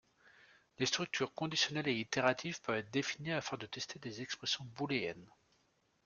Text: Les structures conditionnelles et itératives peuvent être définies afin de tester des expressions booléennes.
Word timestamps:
Les 0.79 0.87
structures 0.87 1.31
conditionnelles 1.35 1.87
et 1.89 1.99
itératives 1.99 2.59
peuvent 2.61 2.77
être 2.77 2.89
définies 2.89 3.33
afin 3.33 3.55
de 3.57 3.67
tester 3.67 3.99
des 3.99 4.23
expressions 4.23 4.65
booléennes. 4.75 5.29